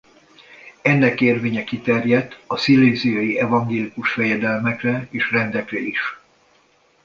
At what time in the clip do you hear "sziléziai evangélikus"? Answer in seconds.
2.57-4.11